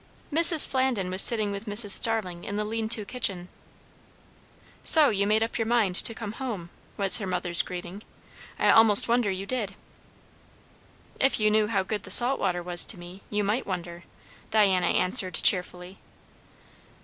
Mrs. 0.33 0.67
Flandin 0.67 1.11
was 1.11 1.21
sitting 1.21 1.51
with 1.51 1.67
Mrs. 1.67 1.91
Starling 1.91 2.43
in 2.43 2.55
the 2.57 2.65
lean 2.65 2.89
to 2.89 3.05
kitchen. 3.05 3.49
"So 4.83 5.09
you 5.11 5.27
made 5.27 5.43
up 5.43 5.59
your 5.59 5.67
mind 5.67 5.93
to 5.95 6.15
come 6.15 6.31
home," 6.31 6.71
was 6.97 7.19
her 7.19 7.27
mother's 7.27 7.61
greeting. 7.61 8.01
"I 8.57 8.71
almost 8.71 9.07
wonder 9.07 9.29
you 9.29 9.45
did." 9.45 9.75
"If 11.19 11.39
you 11.39 11.51
knew 11.51 11.67
how 11.67 11.83
good 11.83 12.01
the 12.01 12.09
salt 12.09 12.39
water 12.39 12.63
was 12.63 12.83
to 12.85 12.97
me, 12.97 13.21
you 13.29 13.43
might 13.43 13.67
wonder," 13.67 14.03
Diana 14.49 14.87
answered 14.87 15.35
cheerfully. 15.35 15.99